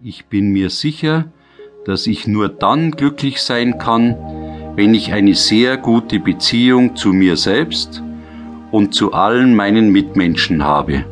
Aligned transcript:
Ich 0.00 0.26
bin 0.26 0.50
mir 0.50 0.70
sicher, 0.70 1.26
dass 1.86 2.06
ich 2.06 2.26
nur 2.26 2.48
dann 2.48 2.90
glücklich 2.90 3.40
sein 3.40 3.78
kann, 3.78 4.16
wenn 4.76 4.92
ich 4.92 5.12
eine 5.12 5.34
sehr 5.34 5.76
gute 5.76 6.18
Beziehung 6.18 6.96
zu 6.96 7.12
mir 7.12 7.36
selbst 7.36 8.02
und 8.70 8.94
zu 8.94 9.12
allen 9.12 9.54
meinen 9.54 9.90
Mitmenschen 9.90 10.64
habe. 10.64 11.04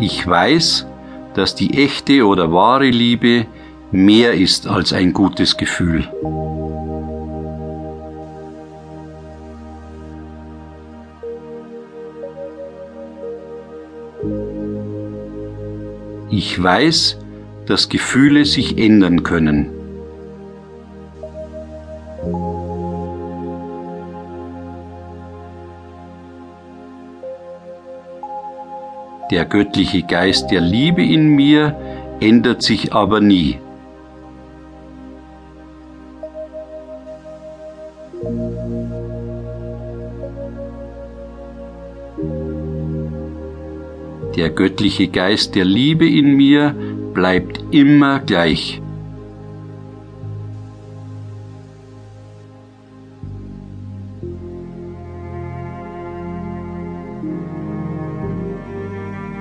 Ich 0.00 0.24
weiß, 0.24 0.86
dass 1.34 1.56
die 1.56 1.82
echte 1.82 2.24
oder 2.24 2.52
wahre 2.52 2.88
Liebe 2.88 3.46
mehr 3.90 4.34
ist 4.34 4.68
als 4.68 4.92
ein 4.92 5.12
gutes 5.12 5.56
Gefühl. 5.56 6.08
Ich 16.30 16.62
weiß, 16.62 17.18
dass 17.66 17.88
Gefühle 17.88 18.44
sich 18.44 18.78
ändern 18.78 19.24
können. 19.24 19.77
Der 29.30 29.44
göttliche 29.44 30.02
Geist 30.02 30.50
der 30.50 30.62
Liebe 30.62 31.04
in 31.04 31.28
mir 31.36 31.76
ändert 32.18 32.62
sich 32.62 32.94
aber 32.94 33.20
nie. 33.20 33.58
Der 44.34 44.48
göttliche 44.48 45.08
Geist 45.08 45.56
der 45.56 45.66
Liebe 45.66 46.08
in 46.08 46.34
mir 46.34 46.74
bleibt 47.12 47.62
immer 47.70 48.20
gleich. 48.20 48.80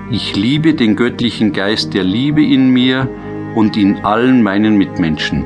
Ich 0.09 0.38
liebe 0.38 0.73
den 0.73 0.95
göttlichen 0.95 1.52
Geist 1.52 1.94
der 1.94 2.05
Liebe 2.05 2.41
in 2.41 2.69
mir 2.69 3.09
und 3.55 3.75
in 3.75 3.97
allen 4.05 4.41
meinen 4.41 4.77
Mitmenschen. 4.77 5.44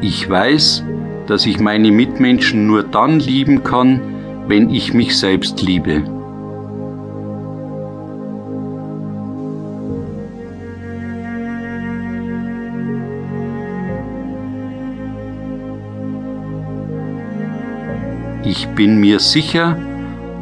Ich 0.00 0.28
weiß, 0.28 0.84
dass 1.28 1.46
ich 1.46 1.60
meine 1.60 1.92
Mitmenschen 1.92 2.66
nur 2.66 2.82
dann 2.82 3.20
lieben 3.20 3.62
kann, 3.62 4.00
wenn 4.48 4.70
ich 4.70 4.92
mich 4.92 5.16
selbst 5.16 5.62
liebe. 5.62 6.02
Ich 18.46 18.68
bin 18.68 18.98
mir 18.98 19.20
sicher, 19.20 19.78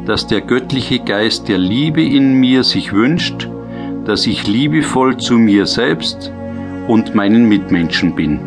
dass 0.05 0.27
der 0.27 0.41
göttliche 0.41 0.99
Geist 0.99 1.47
der 1.47 1.57
Liebe 1.57 2.03
in 2.03 2.33
mir 2.33 2.65
sich 2.65 2.91
wünscht, 2.91 3.47
dass 4.03 4.27
ich 4.27 4.45
liebevoll 4.45 5.15
zu 5.15 5.35
mir 5.35 5.65
selbst 5.65 6.29
und 6.89 7.15
meinen 7.15 7.47
Mitmenschen 7.47 8.13
bin. 8.13 8.41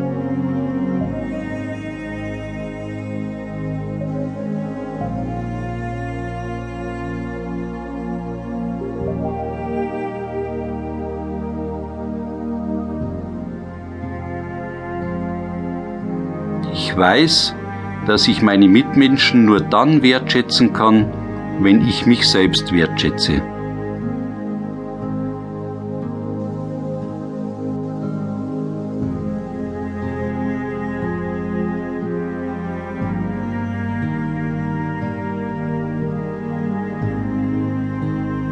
Ich 16.75 16.95
weiß, 16.95 17.55
dass 18.06 18.28
ich 18.28 18.41
meine 18.41 18.69
Mitmenschen 18.69 19.44
nur 19.44 19.61
dann 19.61 20.03
wertschätzen 20.03 20.72
kann, 20.72 21.06
wenn 21.61 21.87
ich 21.87 22.06
mich 22.06 22.28
selbst 22.28 22.72
wertschätze. 22.72 23.43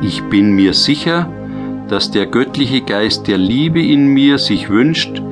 Ich 0.03 0.23
bin 0.25 0.53
mir 0.53 0.75
sicher, 0.75 1.33
dass 1.89 2.11
der 2.11 2.27
göttliche 2.27 2.83
Geist 2.83 3.27
der 3.27 3.39
Liebe 3.39 3.83
in 3.83 4.09
mir 4.09 4.39
sich 4.39 4.69
wünscht, 4.69 5.23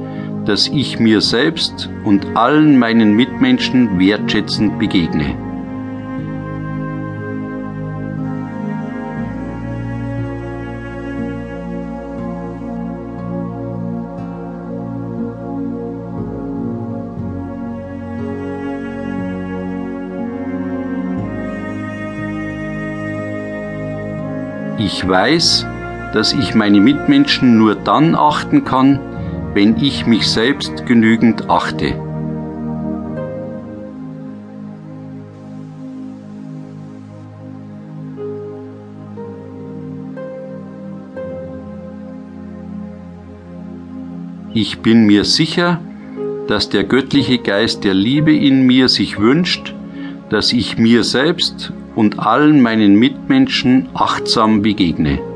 dass 0.44 0.68
ich 0.68 0.98
mir 0.98 1.20
selbst 1.20 1.88
und 2.04 2.36
allen 2.36 2.78
meinen 2.78 3.14
Mitmenschen 3.14 3.98
wertschätzend 3.98 4.78
begegne. 4.78 5.36
Ich 24.78 25.08
weiß, 25.08 25.66
dass 26.12 26.32
ich 26.32 26.54
meine 26.54 26.80
Mitmenschen 26.80 27.56
nur 27.56 27.76
dann 27.76 28.14
achten 28.14 28.64
kann, 28.64 28.98
wenn 29.54 29.76
ich 29.76 30.06
mich 30.06 30.26
selbst 30.26 30.86
genügend 30.86 31.50
achte. 31.50 31.94
Ich 44.54 44.80
bin 44.80 45.06
mir 45.06 45.24
sicher, 45.24 45.80
dass 46.46 46.68
der 46.68 46.84
göttliche 46.84 47.38
Geist 47.38 47.84
der 47.84 47.94
Liebe 47.94 48.36
in 48.36 48.66
mir 48.66 48.88
sich 48.88 49.18
wünscht, 49.18 49.74
dass 50.28 50.52
ich 50.52 50.76
mir 50.76 51.04
selbst 51.04 51.72
und 51.94 52.18
allen 52.18 52.60
meinen 52.60 52.96
Mitmenschen 52.96 53.88
achtsam 53.94 54.60
begegne. 54.60 55.31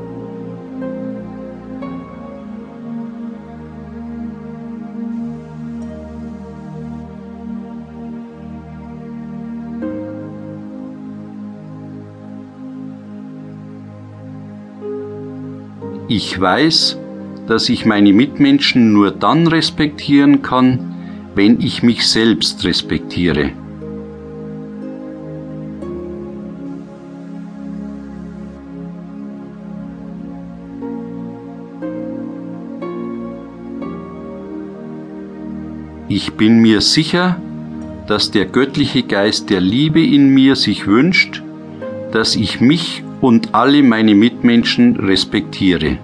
Ich 16.09 16.39
weiß, 16.39 16.97
dass 17.47 17.67
ich 17.67 17.85
meine 17.85 18.13
Mitmenschen 18.13 18.93
nur 18.93 19.11
dann 19.11 19.45
respektieren 19.45 20.41
kann, 20.41 20.95
wenn 21.35 21.59
ich 21.59 21.83
mich 21.83 22.07
selbst 22.07 22.63
respektiere. 22.63 23.51
Ich 36.07 36.33
bin 36.33 36.59
mir 36.61 36.79
sicher, 36.79 37.35
dass 38.07 38.31
der 38.31 38.45
göttliche 38.45 39.03
Geist 39.03 39.49
der 39.49 39.59
Liebe 39.59 40.01
in 40.01 40.33
mir 40.33 40.55
sich 40.55 40.87
wünscht, 40.87 41.43
dass 42.13 42.37
ich 42.37 42.61
mich 42.61 43.03
und 43.21 43.53
alle 43.55 43.83
meine 43.83 44.15
Mitmenschen 44.15 44.95
respektiere. 44.95 45.97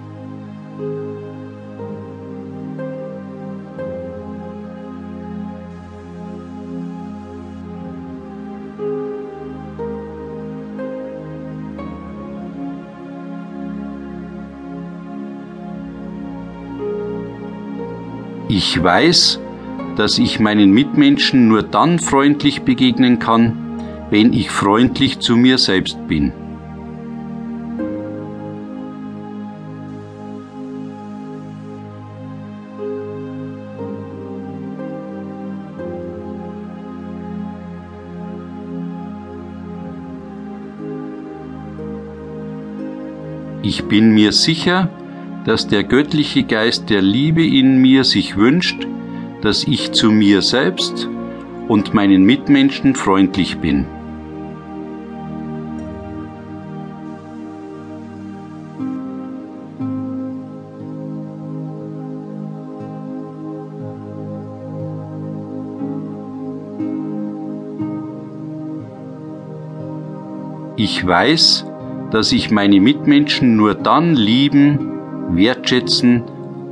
Ich 18.48 18.80
weiß, 18.80 19.40
dass 19.96 20.18
ich 20.18 20.38
meinen 20.38 20.70
Mitmenschen 20.70 21.48
nur 21.48 21.62
dann 21.62 21.98
freundlich 21.98 22.62
begegnen 22.62 23.18
kann, 23.18 23.56
wenn 24.10 24.32
ich 24.32 24.50
freundlich 24.50 25.18
zu 25.18 25.36
mir 25.36 25.58
selbst 25.58 26.06
bin. 26.06 26.32
Ich 43.66 43.86
bin 43.86 44.10
mir 44.10 44.32
sicher, 44.32 44.90
dass 45.46 45.66
der 45.66 45.84
göttliche 45.84 46.42
Geist 46.42 46.90
der 46.90 47.00
Liebe 47.00 47.46
in 47.46 47.80
mir 47.80 48.04
sich 48.04 48.36
wünscht, 48.36 48.86
dass 49.40 49.64
ich 49.64 49.92
zu 49.92 50.10
mir 50.10 50.42
selbst 50.42 51.08
und 51.66 51.94
meinen 51.94 52.24
Mitmenschen 52.24 52.94
freundlich 52.94 53.56
bin. 53.60 53.86
Ich 70.76 71.06
weiß, 71.06 71.64
dass 72.14 72.30
ich 72.30 72.52
meine 72.52 72.80
Mitmenschen 72.80 73.56
nur 73.56 73.74
dann 73.74 74.14
lieben, 74.14 74.78
wertschätzen, 75.30 76.22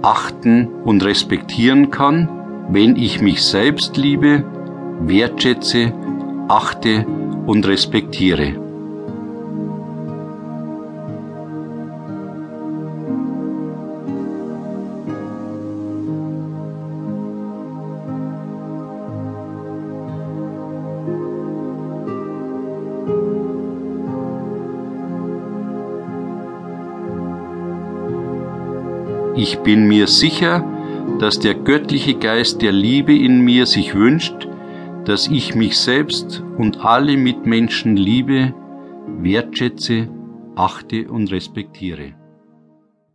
achten 0.01 0.69
und 0.85 1.05
respektieren 1.05 1.91
kann, 1.91 2.29
wenn 2.71 2.95
ich 2.95 3.21
mich 3.21 3.43
selbst 3.43 3.97
liebe, 3.97 4.45
wertschätze, 5.01 5.93
achte 6.47 7.05
und 7.45 7.67
respektiere. 7.67 8.72
Ich 29.45 29.59
bin 29.59 29.89
mir 29.89 30.07
sicher, 30.07 30.65
dass 31.19 31.41
der 31.41 31.55
göttliche 31.55 32.15
Geist 32.15 32.63
der 32.63 32.71
Liebe 32.71 33.13
in 33.13 33.41
mir 33.41 33.67
sich 33.67 33.93
wünscht, 33.93 34.47
dass 35.05 35.27
ich 35.27 35.57
mich 35.57 35.77
selbst 35.79 36.45
und 36.59 36.85
alle 36.85 37.17
Mitmenschen 37.17 37.97
liebe, 37.97 38.55
wertschätze, 39.19 40.09
achte 40.55 41.11
und 41.11 41.33
respektiere. 41.33 42.15